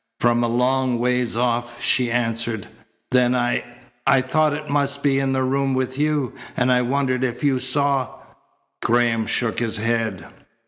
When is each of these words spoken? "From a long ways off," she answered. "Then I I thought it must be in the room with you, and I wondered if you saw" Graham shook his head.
"From 0.19 0.43
a 0.43 0.47
long 0.47 0.97
ways 0.97 1.35
off," 1.35 1.79
she 1.79 2.09
answered. 2.09 2.67
"Then 3.11 3.35
I 3.35 3.63
I 4.07 4.21
thought 4.21 4.51
it 4.51 4.67
must 4.67 5.03
be 5.03 5.19
in 5.19 5.31
the 5.33 5.43
room 5.43 5.75
with 5.75 5.99
you, 5.99 6.33
and 6.57 6.71
I 6.71 6.81
wondered 6.81 7.23
if 7.23 7.43
you 7.43 7.59
saw" 7.59 8.09
Graham 8.83 9.27
shook 9.27 9.59
his 9.59 9.77
head. 9.77 10.25